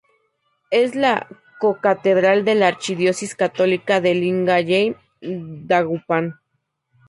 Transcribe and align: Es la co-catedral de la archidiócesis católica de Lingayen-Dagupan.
Es 0.71 0.95
la 0.95 1.27
co-catedral 1.59 2.43
de 2.43 2.55
la 2.55 2.69
archidiócesis 2.69 3.35
católica 3.35 4.01
de 4.01 4.15
Lingayen-Dagupan. 4.15 6.39